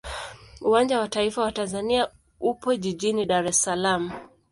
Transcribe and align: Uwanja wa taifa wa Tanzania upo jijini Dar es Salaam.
Uwanja 0.61 0.99
wa 0.99 1.07
taifa 1.07 1.41
wa 1.41 1.51
Tanzania 1.51 2.11
upo 2.39 2.75
jijini 2.75 3.25
Dar 3.25 3.45
es 3.45 3.61
Salaam. 3.61 4.11